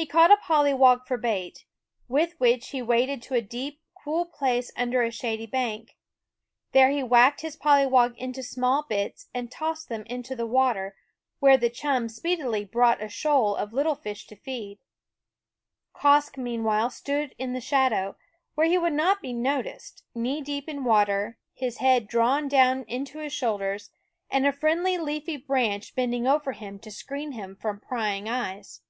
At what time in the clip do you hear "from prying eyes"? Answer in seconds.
27.56-28.82